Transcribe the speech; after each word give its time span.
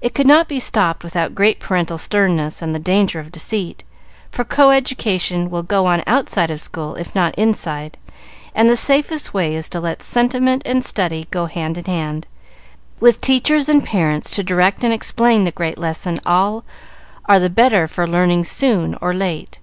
It 0.00 0.16
could 0.16 0.26
not 0.26 0.48
be 0.48 0.58
stopped 0.58 1.04
without 1.04 1.32
great 1.32 1.60
parental 1.60 1.96
sternness 1.96 2.60
and 2.60 2.74
the 2.74 2.80
danger 2.80 3.20
of 3.20 3.30
deceit, 3.30 3.84
for 4.32 4.42
co 4.44 4.70
education 4.72 5.48
will 5.48 5.62
go 5.62 5.86
on 5.86 6.02
outside 6.08 6.50
of 6.50 6.60
school 6.60 6.96
if 6.96 7.14
not 7.14 7.36
inside, 7.36 7.98
and 8.52 8.68
the 8.68 8.74
safest 8.76 9.32
way 9.32 9.54
is 9.54 9.68
to 9.68 9.78
let 9.78 10.02
sentiment 10.02 10.62
and 10.66 10.84
study 10.84 11.28
go 11.30 11.46
hand 11.46 11.78
in 11.78 11.84
hand, 11.84 12.26
with 12.98 13.20
teachers 13.20 13.68
and 13.68 13.84
parents 13.84 14.28
to 14.32 14.42
direct 14.42 14.82
and 14.82 14.92
explain 14.92 15.44
the 15.44 15.52
great 15.52 15.78
lesson 15.78 16.20
all 16.26 16.64
are 17.26 17.38
the 17.38 17.48
better 17.48 17.86
for 17.86 18.08
learning 18.08 18.42
soon 18.42 18.96
or 19.00 19.14
late. 19.14 19.60